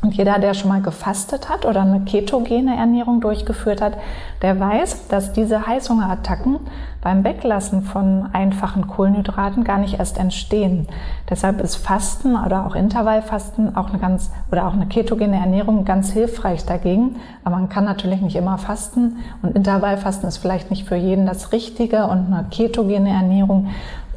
Und 0.01 0.15
jeder, 0.17 0.39
der 0.39 0.55
schon 0.55 0.69
mal 0.69 0.81
gefastet 0.81 1.49
hat 1.49 1.67
oder 1.67 1.81
eine 1.81 2.01
ketogene 2.01 2.77
Ernährung 2.77 3.21
durchgeführt 3.21 3.83
hat, 3.83 3.95
der 4.43 4.61
weiß, 4.61 5.09
dass 5.09 5.33
diese 5.33 5.67
Heißhungerattacken 5.67 6.61
beim 7.01 7.25
Weglassen 7.25 7.83
von 7.83 8.29
einfachen 8.33 8.87
Kohlenhydraten 8.87 9.65
gar 9.65 9.79
nicht 9.79 9.99
erst 9.99 10.19
entstehen. 10.19 10.87
Deshalb 11.29 11.61
ist 11.61 11.77
Fasten 11.77 12.37
oder 12.37 12.65
auch 12.65 12.77
Intervallfasten 12.77 13.75
auch 13.75 13.89
eine 13.89 13.99
ganz 13.99 14.31
oder 14.53 14.69
auch 14.69 14.73
eine 14.73 14.87
ketogene 14.87 15.37
Ernährung 15.37 15.85
ganz 15.85 16.13
hilfreich 16.13 16.65
dagegen. 16.65 17.17
Aber 17.43 17.57
man 17.57 17.69
kann 17.69 17.85
natürlich 17.85 18.21
nicht 18.21 18.37
immer 18.37 18.57
fasten 18.59 19.17
und 19.43 19.57
Intervallfasten 19.57 20.29
ist 20.29 20.39
vielleicht 20.39 20.71
nicht 20.71 20.89
für 20.89 20.97
jeden 20.97 21.27
das 21.27 21.51
Richtige 21.51 22.05
und 22.05 22.33
eine 22.33 22.47
ketogene 22.51 23.11
Ernährung 23.11 23.69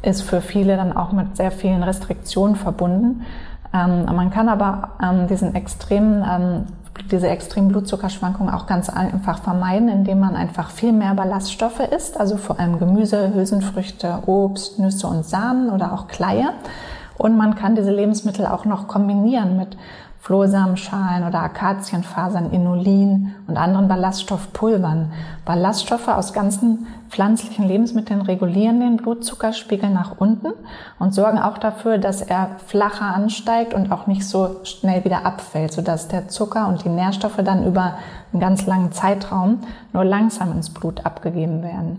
ist 0.02 0.22
für 0.22 0.40
viele 0.40 0.76
dann 0.76 0.96
auch 0.96 1.12
mit 1.12 1.36
sehr 1.36 1.50
vielen 1.50 1.82
Restriktionen 1.82 2.56
verbunden. 2.56 3.24
Ähm, 3.74 4.04
man 4.04 4.30
kann 4.30 4.48
aber 4.48 4.90
ähm, 5.02 5.26
diesen 5.28 5.54
extremen, 5.54 6.24
ähm, 6.28 6.64
diese 7.10 7.28
extremen 7.28 7.68
Blutzuckerschwankungen 7.68 8.52
auch 8.52 8.66
ganz 8.66 8.90
einfach 8.90 9.42
vermeiden, 9.42 9.88
indem 9.88 10.20
man 10.20 10.36
einfach 10.36 10.70
viel 10.70 10.92
mehr 10.92 11.14
Ballaststoffe 11.14 11.80
isst, 11.80 12.20
also 12.20 12.36
vor 12.36 12.60
allem 12.60 12.78
Gemüse, 12.78 13.32
Hülsenfrüchte, 13.34 14.24
Obst, 14.26 14.78
Nüsse 14.78 15.06
und 15.06 15.24
Samen 15.24 15.70
oder 15.70 15.92
auch 15.92 16.08
Kleie. 16.08 16.50
Und 17.16 17.36
man 17.36 17.54
kann 17.54 17.76
diese 17.76 17.92
Lebensmittel 17.92 18.46
auch 18.46 18.64
noch 18.64 18.88
kombinieren 18.88 19.56
mit 19.56 19.76
Flohsamenschalen 20.22 21.26
oder 21.26 21.40
Akazienfasern, 21.40 22.52
Inulin 22.52 23.34
und 23.48 23.56
anderen 23.56 23.88
Ballaststoffpulvern. 23.88 25.10
Ballaststoffe 25.44 26.06
aus 26.06 26.32
ganzen 26.32 26.86
pflanzlichen 27.08 27.66
Lebensmitteln 27.66 28.22
regulieren 28.22 28.78
den 28.78 28.98
Blutzuckerspiegel 28.98 29.90
nach 29.90 30.18
unten 30.18 30.52
und 31.00 31.12
sorgen 31.12 31.40
auch 31.40 31.58
dafür, 31.58 31.98
dass 31.98 32.22
er 32.22 32.50
flacher 32.68 33.06
ansteigt 33.06 33.74
und 33.74 33.90
auch 33.90 34.06
nicht 34.06 34.24
so 34.24 34.60
schnell 34.62 35.04
wieder 35.04 35.26
abfällt, 35.26 35.72
sodass 35.72 36.06
der 36.06 36.28
Zucker 36.28 36.68
und 36.68 36.84
die 36.84 36.88
Nährstoffe 36.88 37.42
dann 37.44 37.66
über 37.66 37.94
einen 38.32 38.40
ganz 38.40 38.64
langen 38.64 38.92
Zeitraum 38.92 39.58
nur 39.92 40.04
langsam 40.04 40.52
ins 40.52 40.70
Blut 40.70 41.04
abgegeben 41.04 41.64
werden. 41.64 41.98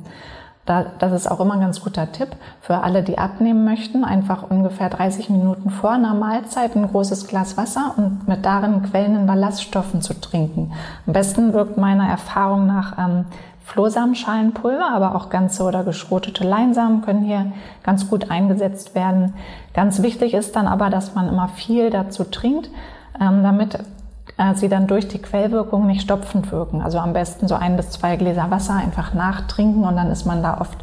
Da, 0.65 0.86
das 1.00 1.12
ist 1.12 1.30
auch 1.30 1.42
immer 1.42 1.56
ein 1.56 1.59
ganz 1.59 1.81
guter 1.81 2.11
Tipp 2.14 2.30
für 2.61 2.78
alle, 2.83 3.04
die 3.04 3.18
abnehmen 3.18 3.66
möchten. 3.66 4.06
Einfach 4.06 4.49
ungefähr 4.49 4.90
30 4.90 5.30
Minuten 5.30 5.69
vor 5.69 5.92
einer 5.92 6.14
Mahlzeit 6.14 6.76
ein 6.76 6.88
großes 6.88 7.28
Glas 7.28 7.57
Wasser 7.57 7.94
und 7.97 8.28
mit 8.30 8.45
darin 8.45 8.81
quellenden 8.83 9.26
Ballaststoffen 9.26 10.02
zu 10.02 10.19
trinken. 10.19 10.71
Am 11.06 11.14
besten 11.14 11.52
wirkt 11.54 11.78
meiner 11.78 12.07
Erfahrung 12.07 12.66
nach 12.66 12.97
ähm, 12.97 13.26
Flohsamenschalenpulver, 13.66 14.90
aber 14.94 15.16
auch 15.16 15.30
ganze 15.30 15.64
oder 15.64 15.83
geschrotete 15.83 16.45
Leinsamen 16.45 17.02
können 17.02 17.23
hier 17.23 17.52
ganz 17.83 18.09
gut 18.09 18.31
eingesetzt 18.31 18.95
werden. 18.95 19.33
Ganz 19.73 20.02
wichtig 20.02 20.33
ist 20.33 20.56
dann 20.56 20.68
aber, 20.68 20.90
dass 20.90 21.16
man 21.16 21.28
immer 21.28 21.49
viel 21.49 21.90
dazu 21.90 22.23
trinkt, 22.23 22.69
ähm, 23.19 23.44
damit 23.44 23.80
äh, 24.37 24.56
sie 24.56 24.69
dann 24.69 24.87
durch 24.87 25.07
die 25.07 25.21
Quellwirkung 25.21 25.87
nicht 25.87 26.02
stopfend 26.02 26.52
wirken. 26.52 26.81
Also 26.81 26.99
am 26.99 27.13
besten 27.13 27.47
so 27.47 27.56
ein 27.56 27.75
bis 27.78 27.92
zwei 27.92 28.16
Gläser 28.16 28.49
Wasser 28.52 28.75
einfach 28.75 29.13
nachtrinken 29.13 29.83
und 29.83 29.95
dann 29.95 30.11
ist 30.11 30.25
man 30.25 30.44
da 30.44 30.59
oft 30.59 30.78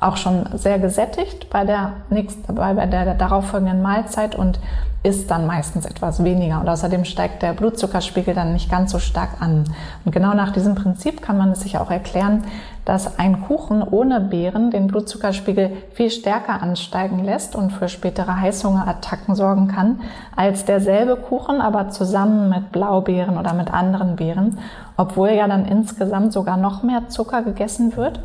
auch 0.00 0.16
schon 0.16 0.46
sehr 0.54 0.78
gesättigt 0.78 1.50
bei 1.50 1.64
der, 1.64 1.94
nächsten, 2.10 2.54
bei 2.54 2.74
der 2.86 3.14
darauffolgenden 3.14 3.82
Mahlzeit 3.82 4.34
und 4.34 4.58
isst 5.04 5.30
dann 5.30 5.46
meistens 5.46 5.86
etwas 5.86 6.24
weniger. 6.24 6.60
Und 6.60 6.68
außerdem 6.68 7.04
steigt 7.04 7.42
der 7.42 7.52
Blutzuckerspiegel 7.52 8.34
dann 8.34 8.52
nicht 8.52 8.70
ganz 8.70 8.90
so 8.90 8.98
stark 8.98 9.40
an. 9.40 9.64
Und 10.04 10.12
genau 10.12 10.34
nach 10.34 10.52
diesem 10.52 10.74
Prinzip 10.74 11.22
kann 11.22 11.38
man 11.38 11.52
es 11.52 11.60
sich 11.60 11.78
auch 11.78 11.90
erklären, 11.90 12.44
dass 12.84 13.18
ein 13.18 13.42
Kuchen 13.42 13.82
ohne 13.82 14.20
Beeren 14.20 14.70
den 14.70 14.86
Blutzuckerspiegel 14.88 15.70
viel 15.92 16.10
stärker 16.10 16.62
ansteigen 16.62 17.22
lässt 17.22 17.54
und 17.54 17.70
für 17.70 17.88
spätere 17.88 18.40
Heißhungerattacken 18.40 19.34
sorgen 19.34 19.68
kann, 19.68 20.00
als 20.34 20.64
derselbe 20.64 21.16
Kuchen, 21.16 21.60
aber 21.60 21.90
zusammen 21.90 22.48
mit 22.48 22.72
Blaubeeren 22.72 23.38
oder 23.38 23.52
mit 23.52 23.72
anderen 23.72 24.16
Beeren, 24.16 24.58
obwohl 24.96 25.30
ja 25.30 25.46
dann 25.46 25.66
insgesamt 25.66 26.32
sogar 26.32 26.56
noch 26.56 26.82
mehr 26.82 27.08
Zucker 27.08 27.42
gegessen 27.42 27.96
wird. 27.96 28.20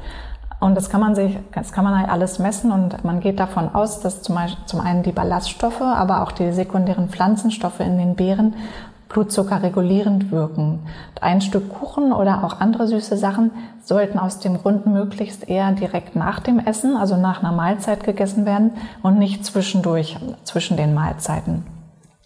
Und 0.63 0.75
das 0.75 0.89
kann 0.89 1.01
man 1.01 1.13
sich, 1.13 1.37
das 1.53 1.73
kann 1.73 1.83
man 1.83 1.99
halt 1.99 2.09
alles 2.09 2.39
messen 2.39 2.71
und 2.71 3.03
man 3.03 3.19
geht 3.19 3.37
davon 3.37 3.75
aus, 3.75 3.99
dass 3.99 4.21
zum, 4.21 4.35
Beispiel, 4.35 4.65
zum 4.65 4.79
einen 4.79 5.03
die 5.03 5.11
Ballaststoffe, 5.11 5.81
aber 5.81 6.23
auch 6.23 6.31
die 6.31 6.53
sekundären 6.53 7.09
Pflanzenstoffe 7.09 7.81
in 7.81 7.97
den 7.97 8.15
Beeren 8.15 8.55
Blutzucker 9.09 9.61
regulierend 9.61 10.31
wirken. 10.31 10.79
Ein 11.19 11.41
Stück 11.41 11.67
Kuchen 11.67 12.13
oder 12.13 12.45
auch 12.45 12.61
andere 12.61 12.87
süße 12.87 13.17
Sachen 13.17 13.51
sollten 13.83 14.17
aus 14.17 14.39
dem 14.39 14.57
Grund 14.57 14.85
möglichst 14.85 15.49
eher 15.49 15.73
direkt 15.73 16.15
nach 16.15 16.39
dem 16.39 16.59
Essen, 16.59 16.95
also 16.95 17.17
nach 17.17 17.43
einer 17.43 17.51
Mahlzeit 17.51 18.05
gegessen 18.05 18.45
werden 18.45 18.71
und 19.01 19.19
nicht 19.19 19.45
zwischendurch, 19.45 20.17
zwischen 20.45 20.77
den 20.77 20.93
Mahlzeiten. 20.93 21.65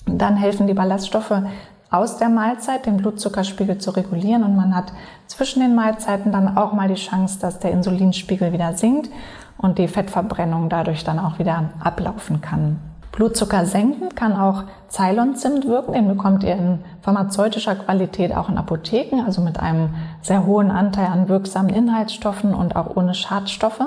Dann 0.05 0.37
helfen 0.37 0.67
die 0.67 0.75
Ballaststoffe 0.75 1.41
aus 1.89 2.17
der 2.17 2.29
Mahlzeit 2.29 2.85
den 2.85 2.97
Blutzuckerspiegel 2.97 3.77
zu 3.77 3.91
regulieren 3.91 4.43
und 4.43 4.55
man 4.55 4.75
hat 4.75 4.91
zwischen 5.27 5.61
den 5.61 5.75
Mahlzeiten 5.75 6.31
dann 6.31 6.57
auch 6.57 6.73
mal 6.73 6.87
die 6.87 6.95
Chance, 6.95 7.39
dass 7.39 7.59
der 7.59 7.71
Insulinspiegel 7.71 8.51
wieder 8.51 8.73
sinkt 8.73 9.09
und 9.57 9.77
die 9.77 9.87
Fettverbrennung 9.87 10.69
dadurch 10.69 11.03
dann 11.03 11.19
auch 11.19 11.39
wieder 11.39 11.69
ablaufen 11.79 12.41
kann. 12.41 12.79
Blutzucker 13.11 13.65
senken 13.65 14.13
kann 14.13 14.33
auch 14.33 14.65
Ceylon-Zimt 14.91 15.65
wirken. 15.65 15.93
Den 15.93 16.07
bekommt 16.07 16.43
ihr 16.43 16.53
in 16.53 16.79
pharmazeutischer 17.01 17.75
Qualität 17.75 18.35
auch 18.35 18.47
in 18.47 18.59
Apotheken, 18.59 19.23
also 19.25 19.41
mit 19.41 19.59
einem 19.59 19.89
sehr 20.21 20.45
hohen 20.45 20.69
Anteil 20.69 21.07
an 21.07 21.27
wirksamen 21.27 21.73
Inhaltsstoffen 21.73 22.53
und 22.53 22.75
auch 22.75 22.95
ohne 22.95 23.15
Schadstoffe. 23.15 23.81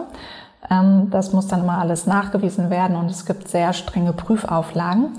Ähm, 0.68 1.10
das 1.10 1.32
muss 1.32 1.46
dann 1.46 1.64
mal 1.64 1.78
alles 1.78 2.06
nachgewiesen 2.06 2.70
werden 2.70 2.96
und 2.96 3.08
es 3.08 3.24
gibt 3.24 3.46
sehr 3.46 3.72
strenge 3.72 4.12
Prüfauflagen. 4.12 5.12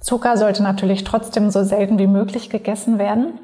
Zucker 0.00 0.36
sollte 0.36 0.62
natürlich 0.62 1.04
trotzdem 1.04 1.50
so 1.50 1.64
selten 1.64 1.98
wie 1.98 2.06
möglich 2.06 2.50
gegessen 2.50 2.98
werden. 2.98 3.40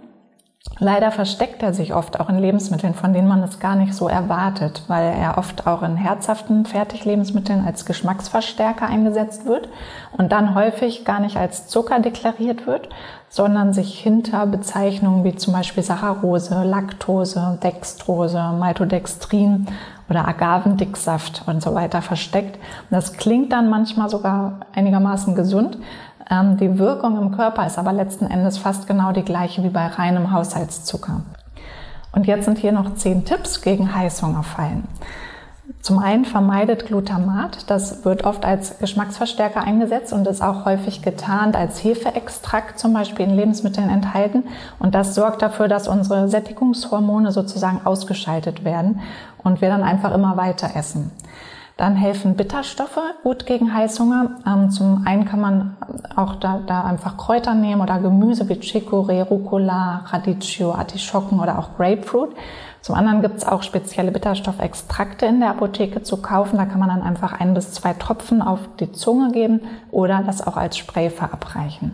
Leider 0.79 1.13
versteckt 1.13 1.63
er 1.63 1.75
sich 1.75 1.95
oft 1.95 2.19
auch 2.19 2.31
in 2.31 2.39
Lebensmitteln, 2.39 2.95
von 2.95 3.13
denen 3.13 3.29
man 3.29 3.43
es 3.43 3.61
gar 3.61 3.77
nicht 3.77 3.95
so 3.95 4.09
erwartet, 4.09 4.83
weil 4.89 5.13
er 5.13 5.37
oft 5.37 5.67
auch 5.67 5.83
in 5.83 5.97
herzhaften 5.97 6.65
Fertiglebensmitteln 6.65 7.65
als 7.65 7.85
Geschmacksverstärker 7.85 8.87
eingesetzt 8.87 9.45
wird 9.45 9.69
und 10.17 10.33
dann 10.33 10.55
häufig 10.55 11.05
gar 11.05 11.21
nicht 11.21 11.37
als 11.37 11.69
Zucker 11.69 12.01
deklariert 12.01 12.67
wird, 12.67 12.89
sondern 13.29 13.73
sich 13.73 13.99
hinter 13.99 14.47
Bezeichnungen 14.47 15.23
wie 15.23 15.37
zum 15.37 15.53
Beispiel 15.53 15.83
Saccharose, 15.83 16.65
Laktose, 16.65 17.59
Dextrose, 17.63 18.55
Maltodextrin 18.59 19.67
oder 20.09 20.27
Agavendicksaft 20.27 21.43
und 21.47 21.63
so 21.63 21.75
weiter 21.75 22.03
versteckt. 22.03 22.57
Und 22.57 22.91
das 22.91 23.13
klingt 23.13 23.53
dann 23.53 23.69
manchmal 23.71 24.09
sogar 24.09 24.61
einigermaßen 24.75 25.35
gesund, 25.35 25.79
die 26.31 26.79
Wirkung 26.79 27.21
im 27.21 27.33
Körper 27.33 27.67
ist 27.67 27.79
aber 27.79 27.93
letzten 27.93 28.27
Endes 28.27 28.59
fast 28.59 28.87
genau 28.87 29.13
die 29.13 29.25
gleiche 29.25 29.63
wie 29.63 29.69
bei 29.69 29.87
reinem 29.87 30.33
Haushaltszucker. 30.33 31.23
Und 32.13 32.27
jetzt 32.27 32.45
sind 32.45 32.59
hier 32.59 32.73
noch 32.73 32.95
zehn 32.95 33.25
Tipps 33.25 33.61
gegen 33.61 33.95
Heißhungerfallen. 33.95 34.85
Zum 35.81 35.99
einen 35.99 36.25
vermeidet 36.25 36.87
Glutamat, 36.87 37.71
das 37.71 38.05
wird 38.05 38.25
oft 38.25 38.45
als 38.45 38.79
Geschmacksverstärker 38.79 39.63
eingesetzt 39.63 40.13
und 40.13 40.27
ist 40.27 40.43
auch 40.43 40.65
häufig 40.65 41.03
getarnt 41.03 41.57
als 41.57 41.83
Hefeextrakt 41.83 42.79
zum 42.79 42.93
Beispiel 42.93 43.27
in 43.27 43.37
Lebensmitteln 43.37 43.89
enthalten. 43.89 44.45
Und 44.79 44.95
das 44.95 45.15
sorgt 45.15 45.43
dafür, 45.43 45.69
dass 45.69 45.89
unsere 45.89 46.29
Sättigungshormone 46.29 47.33
sozusagen 47.33 47.81
ausgeschaltet 47.85 48.65
werden 48.65 49.01
und 49.43 49.61
wir 49.61 49.69
dann 49.69 49.83
einfach 49.83 50.15
immer 50.15 50.37
weiter 50.37 50.71
essen. 50.75 51.11
Dann 51.77 51.97
helfen 51.97 52.37
Bitterstoffe 52.37 53.01
gut 53.25 53.47
gegen 53.47 53.75
Heißhunger. 53.75 54.37
Ähm, 54.47 54.71
zum 54.71 55.05
einen 55.07 55.25
kann 55.25 55.41
man 55.41 55.77
auch 56.15 56.37
da, 56.37 56.61
da 56.65 56.85
einfach 56.85 57.17
Kräuter 57.17 57.55
nehmen 57.55 57.81
oder 57.81 57.99
Gemüse 57.99 58.49
wie 58.49 58.55
Chicorée, 58.55 59.23
Rucola, 59.23 60.05
Radicchio, 60.07 60.73
Artischocken 60.73 61.41
oder 61.41 61.59
auch 61.59 61.77
Grapefruit. 61.77 62.31
Zum 62.81 62.95
anderen 62.95 63.23
gibt 63.23 63.39
es 63.39 63.47
auch 63.47 63.65
spezielle 63.65 64.13
Bitterstoffextrakte 64.13 65.27
in 65.27 65.41
der 65.41 65.51
Apotheke 65.51 66.03
zu 66.03 66.19
kaufen. 66.19 66.59
Da 66.59 66.65
kann 66.67 66.79
man 66.79 66.91
dann 66.91 67.03
einfach 67.03 67.41
ein 67.41 67.55
bis 67.55 67.73
zwei 67.73 67.93
Tropfen 67.95 68.41
auf 68.41 68.61
die 68.79 68.93
Zunge 68.93 69.33
geben 69.33 69.61
oder 69.91 70.23
das 70.25 70.47
auch 70.47 70.57
als 70.57 70.77
Spray 70.79 71.11
verabreichen. 71.11 71.93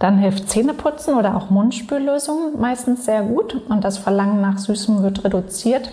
Dann 0.00 0.18
hilft 0.18 0.48
Zähneputzen 0.48 1.14
oder 1.14 1.36
auch 1.36 1.50
Mundspüllösungen 1.50 2.58
meistens 2.58 3.04
sehr 3.04 3.22
gut 3.22 3.54
und 3.68 3.84
das 3.84 3.98
Verlangen 3.98 4.40
nach 4.40 4.58
Süßem 4.58 5.02
wird 5.02 5.22
reduziert 5.22 5.92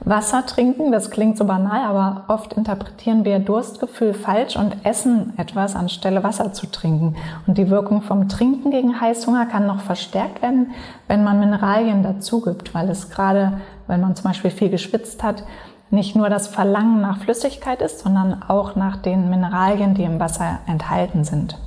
Wasser 0.00 0.46
trinken, 0.46 0.92
das 0.92 1.10
klingt 1.10 1.36
so 1.36 1.44
banal, 1.44 1.84
aber 1.84 2.24
oft 2.28 2.52
interpretieren 2.52 3.24
wir 3.24 3.40
Durstgefühl 3.40 4.14
falsch 4.14 4.56
und 4.56 4.84
essen 4.84 5.32
etwas 5.36 5.74
anstelle 5.74 6.22
Wasser 6.22 6.52
zu 6.52 6.66
trinken. 6.66 7.16
Und 7.46 7.58
die 7.58 7.68
Wirkung 7.68 8.02
vom 8.02 8.28
Trinken 8.28 8.70
gegen 8.70 9.00
Heißhunger 9.00 9.46
kann 9.46 9.66
noch 9.66 9.80
verstärkt 9.80 10.40
werden, 10.40 10.70
wenn 11.08 11.24
man 11.24 11.40
Mineralien 11.40 12.02
dazu 12.02 12.40
gibt, 12.40 12.74
weil 12.74 12.88
es 12.88 13.10
gerade, 13.10 13.60
wenn 13.88 14.00
man 14.00 14.14
zum 14.14 14.24
Beispiel 14.24 14.52
viel 14.52 14.70
geschwitzt 14.70 15.22
hat, 15.22 15.42
nicht 15.90 16.14
nur 16.14 16.28
das 16.28 16.48
Verlangen 16.48 17.00
nach 17.00 17.18
Flüssigkeit 17.18 17.82
ist, 17.82 18.00
sondern 18.00 18.42
auch 18.46 18.76
nach 18.76 18.96
den 18.96 19.30
Mineralien, 19.30 19.94
die 19.94 20.04
im 20.04 20.20
Wasser 20.20 20.58
enthalten 20.66 21.24
sind. 21.24 21.58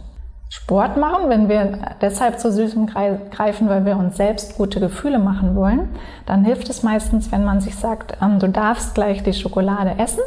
Sport 0.53 0.97
machen, 0.97 1.29
wenn 1.29 1.47
wir 1.47 1.79
deshalb 2.01 2.41
zu 2.41 2.51
Süßem 2.51 2.87
greifen, 2.87 3.69
weil 3.69 3.85
wir 3.85 3.95
uns 3.95 4.17
selbst 4.17 4.57
gute 4.57 4.81
Gefühle 4.81 5.17
machen 5.17 5.55
wollen, 5.55 5.87
dann 6.25 6.43
hilft 6.43 6.69
es 6.69 6.83
meistens, 6.83 7.31
wenn 7.31 7.45
man 7.45 7.61
sich 7.61 7.77
sagt, 7.77 8.17
ähm, 8.21 8.37
du 8.37 8.49
darfst 8.49 8.93
gleich 8.93 9.23
die 9.23 9.31
Schokolade 9.31 9.95
essen, 9.97 10.19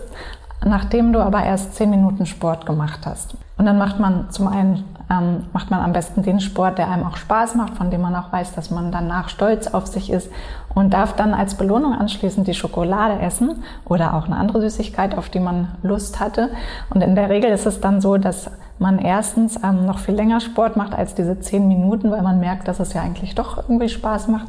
nachdem 0.64 1.12
du 1.12 1.20
aber 1.20 1.44
erst 1.44 1.74
zehn 1.74 1.90
Minuten 1.90 2.24
Sport 2.24 2.64
gemacht 2.64 3.00
hast. 3.04 3.36
Und 3.58 3.66
dann 3.66 3.76
macht 3.76 4.00
man 4.00 4.30
zum 4.30 4.48
einen 4.48 4.84
ähm, 5.10 5.44
macht 5.52 5.70
man 5.70 5.80
am 5.80 5.92
besten 5.92 6.22
den 6.22 6.40
Sport, 6.40 6.78
der 6.78 6.88
einem 6.88 7.04
auch 7.04 7.16
Spaß 7.16 7.54
macht, 7.56 7.76
von 7.76 7.90
dem 7.90 8.00
man 8.00 8.16
auch 8.16 8.32
weiß, 8.32 8.54
dass 8.54 8.70
man 8.70 8.90
danach 8.90 9.28
stolz 9.28 9.66
auf 9.66 9.86
sich 9.86 10.10
ist 10.10 10.30
und 10.74 10.94
darf 10.94 11.14
dann 11.14 11.34
als 11.34 11.56
Belohnung 11.56 11.92
anschließend 11.92 12.48
die 12.48 12.54
Schokolade 12.54 13.20
essen 13.20 13.62
oder 13.84 14.14
auch 14.14 14.24
eine 14.24 14.36
andere 14.36 14.62
Süßigkeit, 14.62 15.18
auf 15.18 15.28
die 15.28 15.40
man 15.40 15.68
Lust 15.82 16.20
hatte. 16.20 16.48
Und 16.88 17.02
in 17.02 17.14
der 17.14 17.28
Regel 17.28 17.50
ist 17.50 17.66
es 17.66 17.80
dann 17.80 18.00
so, 18.00 18.16
dass 18.16 18.50
man 18.78 18.98
erstens 18.98 19.58
ähm, 19.62 19.86
noch 19.86 19.98
viel 19.98 20.14
länger 20.14 20.40
Sport 20.40 20.76
macht 20.76 20.94
als 20.94 21.14
diese 21.14 21.38
zehn 21.40 21.68
Minuten, 21.68 22.10
weil 22.10 22.22
man 22.22 22.40
merkt, 22.40 22.68
dass 22.68 22.80
es 22.80 22.92
ja 22.92 23.02
eigentlich 23.02 23.34
doch 23.34 23.58
irgendwie 23.68 23.88
Spaß 23.88 24.28
macht. 24.28 24.48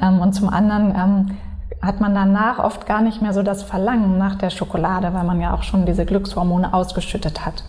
Ähm, 0.00 0.20
und 0.20 0.34
zum 0.34 0.48
anderen 0.48 0.94
ähm, 0.94 1.38
hat 1.80 2.00
man 2.00 2.14
danach 2.14 2.58
oft 2.58 2.86
gar 2.86 3.02
nicht 3.02 3.22
mehr 3.22 3.32
so 3.32 3.42
das 3.42 3.62
Verlangen 3.62 4.18
nach 4.18 4.36
der 4.36 4.50
Schokolade, 4.50 5.12
weil 5.14 5.24
man 5.24 5.40
ja 5.40 5.52
auch 5.52 5.62
schon 5.62 5.86
diese 5.86 6.04
Glückshormone 6.04 6.72
ausgeschüttet 6.72 7.44
hat. 7.44 7.64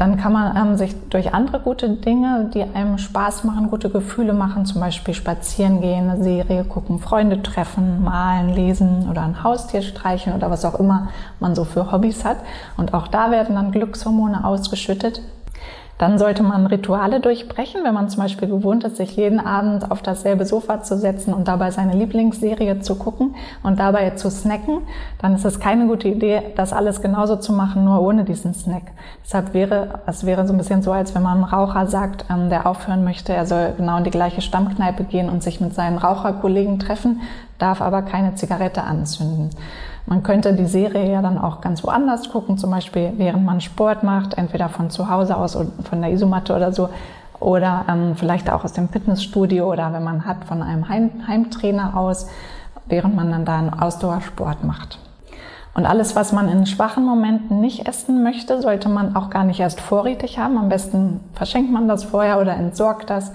Dann 0.00 0.16
kann 0.16 0.32
man 0.32 0.56
ähm, 0.56 0.78
sich 0.78 0.94
durch 1.10 1.34
andere 1.34 1.60
gute 1.60 1.90
Dinge, 1.90 2.50
die 2.54 2.62
einem 2.62 2.96
Spaß 2.96 3.44
machen, 3.44 3.68
gute 3.68 3.90
Gefühle 3.90 4.32
machen, 4.32 4.64
zum 4.64 4.80
Beispiel 4.80 5.12
spazieren 5.12 5.82
gehen, 5.82 6.08
eine 6.08 6.24
Serie 6.24 6.64
gucken, 6.64 7.00
Freunde 7.00 7.42
treffen, 7.42 8.02
malen, 8.02 8.48
lesen 8.48 9.10
oder 9.10 9.20
ein 9.20 9.44
Haustier 9.44 9.82
streicheln 9.82 10.34
oder 10.34 10.50
was 10.50 10.64
auch 10.64 10.80
immer 10.80 11.08
man 11.38 11.54
so 11.54 11.64
für 11.64 11.92
Hobbys 11.92 12.24
hat. 12.24 12.38
Und 12.78 12.94
auch 12.94 13.08
da 13.08 13.30
werden 13.30 13.56
dann 13.56 13.72
Glückshormone 13.72 14.42
ausgeschüttet. 14.42 15.20
Dann 16.00 16.16
sollte 16.16 16.42
man 16.42 16.66
Rituale 16.66 17.20
durchbrechen, 17.20 17.84
wenn 17.84 17.92
man 17.92 18.08
zum 18.08 18.22
Beispiel 18.22 18.48
gewohnt 18.48 18.84
ist, 18.84 18.96
sich 18.96 19.16
jeden 19.16 19.38
Abend 19.38 19.90
auf 19.90 20.00
dasselbe 20.00 20.46
Sofa 20.46 20.82
zu 20.82 20.96
setzen 20.96 21.34
und 21.34 21.46
dabei 21.46 21.70
seine 21.72 21.92
Lieblingsserie 21.92 22.80
zu 22.80 22.94
gucken 22.94 23.34
und 23.62 23.78
dabei 23.78 24.08
zu 24.12 24.30
snacken, 24.30 24.78
dann 25.20 25.34
ist 25.34 25.44
es 25.44 25.60
keine 25.60 25.86
gute 25.86 26.08
Idee, 26.08 26.40
das 26.56 26.72
alles 26.72 27.02
genauso 27.02 27.36
zu 27.36 27.52
machen, 27.52 27.84
nur 27.84 28.00
ohne 28.00 28.24
diesen 28.24 28.54
Snack. 28.54 28.84
Deshalb 29.26 29.52
wäre, 29.52 30.00
es 30.06 30.24
wäre 30.24 30.46
so 30.46 30.54
ein 30.54 30.56
bisschen 30.58 30.80
so, 30.80 30.90
als 30.90 31.14
wenn 31.14 31.22
man 31.22 31.36
einem 31.36 31.44
Raucher 31.44 31.86
sagt, 31.86 32.24
ähm, 32.30 32.48
der 32.48 32.66
aufhören 32.66 33.04
möchte, 33.04 33.34
er 33.34 33.44
soll 33.44 33.74
genau 33.76 33.98
in 33.98 34.04
die 34.04 34.10
gleiche 34.10 34.40
Stammkneipe 34.40 35.04
gehen 35.04 35.28
und 35.28 35.42
sich 35.42 35.60
mit 35.60 35.74
seinen 35.74 35.98
Raucherkollegen 35.98 36.78
treffen, 36.78 37.20
darf 37.58 37.82
aber 37.82 38.00
keine 38.00 38.36
Zigarette 38.36 38.84
anzünden. 38.84 39.50
Man 40.10 40.24
könnte 40.24 40.54
die 40.54 40.66
Serie 40.66 41.08
ja 41.08 41.22
dann 41.22 41.38
auch 41.38 41.60
ganz 41.60 41.84
woanders 41.84 42.30
gucken, 42.30 42.58
zum 42.58 42.72
Beispiel 42.72 43.12
während 43.16 43.44
man 43.44 43.60
Sport 43.60 44.02
macht, 44.02 44.36
entweder 44.36 44.68
von 44.68 44.90
zu 44.90 45.08
Hause 45.08 45.36
aus 45.36 45.54
oder 45.54 45.70
von 45.88 46.02
der 46.02 46.10
Isomatte 46.10 46.52
oder 46.56 46.72
so, 46.72 46.88
oder 47.38 47.84
ähm, 47.88 48.16
vielleicht 48.16 48.50
auch 48.50 48.64
aus 48.64 48.72
dem 48.72 48.88
Fitnessstudio 48.88 49.70
oder 49.70 49.92
wenn 49.92 50.02
man 50.02 50.26
hat 50.26 50.46
von 50.46 50.64
einem 50.64 50.88
Heim 50.88 51.10
Heimtrainer 51.28 51.96
aus, 51.96 52.26
während 52.86 53.14
man 53.14 53.30
dann 53.30 53.44
da 53.44 53.56
einen 53.56 53.72
Ausdauersport 53.72 54.64
macht. 54.64 54.98
Und 55.74 55.86
alles, 55.86 56.16
was 56.16 56.32
man 56.32 56.48
in 56.48 56.66
schwachen 56.66 57.04
Momenten 57.04 57.60
nicht 57.60 57.86
essen 57.86 58.24
möchte, 58.24 58.60
sollte 58.60 58.88
man 58.88 59.14
auch 59.14 59.30
gar 59.30 59.44
nicht 59.44 59.60
erst 59.60 59.80
vorrätig 59.80 60.40
haben. 60.40 60.58
Am 60.58 60.68
besten 60.68 61.20
verschenkt 61.34 61.70
man 61.70 61.86
das 61.86 62.02
vorher 62.02 62.40
oder 62.40 62.56
entsorgt 62.56 63.10
das. 63.10 63.30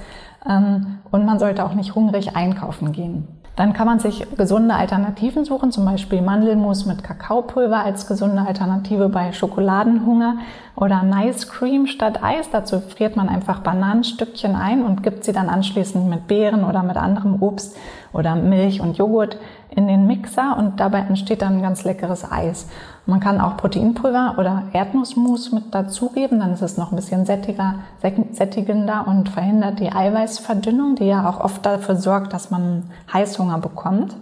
Ähm, 0.46 1.00
und 1.10 1.26
man 1.26 1.40
sollte 1.40 1.64
auch 1.64 1.74
nicht 1.74 1.96
hungrig 1.96 2.36
einkaufen 2.36 2.92
gehen. 2.92 3.30
Dann 3.56 3.72
kann 3.72 3.88
man 3.88 4.00
sich 4.00 4.28
gesunde 4.36 4.76
Alternativen 4.76 5.46
suchen, 5.46 5.72
zum 5.72 5.86
Beispiel 5.86 6.22
Mandelmus 6.22 6.86
mit 6.86 7.04
Kakaopulver 7.04 7.86
als 7.86 8.06
gesunde 8.06 8.42
Alternative 8.46 9.08
bei 9.08 9.32
Schokoladenhunger 9.32 10.40
oder 10.76 11.04
Nice 11.04 11.50
Cream 11.50 11.88
statt 11.88 12.22
Eis. 12.22 12.50
Dazu 12.52 12.82
friert 12.82 13.16
man 13.16 13.30
einfach 13.30 13.60
Bananenstückchen 13.60 14.56
ein 14.56 14.84
und 14.84 15.04
gibt 15.04 15.24
sie 15.24 15.32
dann 15.32 15.48
anschließend 15.48 16.10
mit 16.10 16.28
Beeren 16.28 16.66
oder 16.66 16.84
mit 16.84 16.98
anderem 16.98 17.42
Obst 17.42 17.78
oder 18.12 18.36
Milch 18.36 18.82
und 18.82 18.98
Joghurt 18.98 19.38
in 19.76 19.88
den 19.88 20.08
Mixer 20.08 20.58
und 20.58 20.80
dabei 20.80 21.00
entsteht 21.00 21.42
dann 21.42 21.58
ein 21.58 21.62
ganz 21.62 21.84
leckeres 21.84 22.30
Eis. 22.32 22.68
Man 23.06 23.20
kann 23.20 23.42
auch 23.42 23.58
Proteinpulver 23.58 24.36
oder 24.38 24.64
Erdnussmus 24.74 25.52
mit 25.52 25.76
dazugeben, 25.76 26.40
dann 26.40 26.54
ist 26.54 26.62
es 26.62 26.78
noch 26.78 26.92
ein 26.92 26.96
bisschen 26.96 27.26
sättiger, 27.26 27.76
sättigender 28.32 29.06
und 29.08 29.30
verhindert 29.30 29.80
die 29.80 29.92
Eiweißverdünnung, 29.92 30.96
die 30.96 31.06
ja 31.06 31.30
auch 31.30 31.40
oft 31.40 31.66
dafür 31.66 31.96
sorgt, 31.96 32.34
dass 32.34 32.52
man 32.52 32.84
Heißhunger 33.14 33.60
bekommt. 33.60 34.16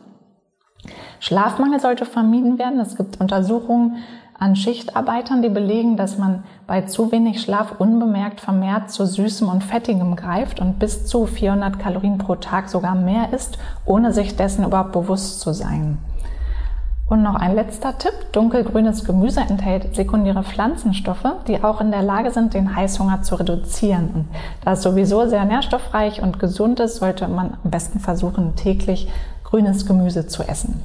Schlafmangel 1.20 1.80
sollte 1.80 2.06
vermieden 2.06 2.60
werden. 2.60 2.80
Es 2.80 2.98
gibt 2.98 3.22
Untersuchungen, 3.22 3.98
an 4.38 4.56
Schichtarbeitern, 4.56 5.42
die 5.42 5.50
belegen, 5.50 5.98
dass 5.98 6.18
man 6.18 6.44
bei 6.68 6.82
zu 6.82 7.12
wenig 7.12 7.42
Schlaf 7.42 7.80
unbemerkt 7.80 8.42
vermehrt 8.42 8.92
zu 8.92 9.06
süßem 9.06 9.48
und 9.48 9.64
fettigem 9.64 10.16
greift 10.16 10.60
und 10.60 10.80
bis 10.80 11.06
zu 11.06 11.26
400 11.26 11.80
Kalorien 11.80 12.18
pro 12.18 12.36
Tag 12.36 12.70
sogar 12.70 12.96
mehr 12.96 13.32
isst, 13.34 13.58
ohne 13.86 14.12
sich 14.12 14.36
dessen 14.36 14.66
überhaupt 14.66 14.92
bewusst 14.92 15.40
zu 15.40 15.54
sein. 15.54 15.98
Und 17.14 17.22
noch 17.22 17.36
ein 17.36 17.54
letzter 17.54 17.98
Tipp. 17.98 18.14
Dunkelgrünes 18.32 19.04
Gemüse 19.04 19.42
enthält 19.42 19.94
sekundäre 19.94 20.44
Pflanzenstoffe, 20.44 21.28
die 21.48 21.64
auch 21.64 21.82
in 21.82 21.92
der 21.92 22.02
Lage 22.02 22.32
sind, 22.32 22.54
den 22.54 22.76
Heißhunger 22.76 23.22
zu 23.22 23.36
reduzieren. 23.36 24.10
Und 24.14 24.28
da 24.64 24.72
es 24.72 24.82
sowieso 24.82 25.28
sehr 25.28 25.46
nährstoffreich 25.46 26.24
und 26.24 26.40
gesund 26.40 26.80
ist, 26.80 26.96
sollte 26.96 27.28
man 27.28 27.58
am 27.64 27.72
besten 27.72 28.00
versuchen, 28.00 28.56
täglich 28.56 29.10
grünes 29.44 29.86
Gemüse 29.86 30.28
zu 30.28 30.44
essen. 30.44 30.82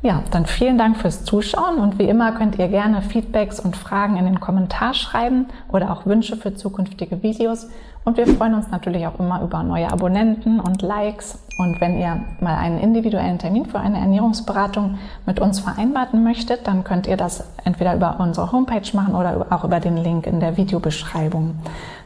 Ja, 0.00 0.22
dann 0.30 0.46
vielen 0.46 0.78
Dank 0.78 0.96
fürs 0.96 1.24
Zuschauen 1.24 1.78
und 1.78 1.98
wie 1.98 2.08
immer 2.08 2.30
könnt 2.30 2.56
ihr 2.56 2.68
gerne 2.68 3.02
Feedbacks 3.02 3.58
und 3.58 3.76
Fragen 3.76 4.16
in 4.16 4.26
den 4.26 4.38
Kommentar 4.38 4.94
schreiben 4.94 5.46
oder 5.72 5.90
auch 5.90 6.06
Wünsche 6.06 6.36
für 6.36 6.54
zukünftige 6.54 7.24
Videos. 7.24 7.66
Und 8.04 8.16
wir 8.16 8.28
freuen 8.28 8.54
uns 8.54 8.70
natürlich 8.70 9.08
auch 9.08 9.18
immer 9.18 9.42
über 9.42 9.64
neue 9.64 9.90
Abonnenten 9.90 10.60
und 10.60 10.82
Likes. 10.82 11.40
Und 11.58 11.80
wenn 11.80 11.98
ihr 11.98 12.22
mal 12.40 12.56
einen 12.56 12.78
individuellen 12.78 13.40
Termin 13.40 13.66
für 13.66 13.80
eine 13.80 13.98
Ernährungsberatung 13.98 14.98
mit 15.26 15.40
uns 15.40 15.58
vereinbaren 15.58 16.22
möchtet, 16.22 16.68
dann 16.68 16.84
könnt 16.84 17.08
ihr 17.08 17.16
das 17.16 17.42
entweder 17.64 17.96
über 17.96 18.20
unsere 18.20 18.52
Homepage 18.52 18.88
machen 18.92 19.16
oder 19.16 19.48
auch 19.50 19.64
über 19.64 19.80
den 19.80 19.96
Link 19.96 20.28
in 20.28 20.38
der 20.38 20.56
Videobeschreibung. 20.56 21.56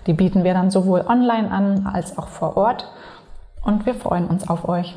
Die 0.06 0.14
bieten 0.14 0.44
wir 0.44 0.54
dann 0.54 0.70
sowohl 0.70 1.04
online 1.06 1.50
an 1.50 1.86
als 1.92 2.16
auch 2.16 2.28
vor 2.28 2.56
Ort. 2.56 2.90
Und 3.62 3.84
wir 3.84 3.94
freuen 3.94 4.28
uns 4.28 4.48
auf 4.48 4.66
euch. 4.66 4.96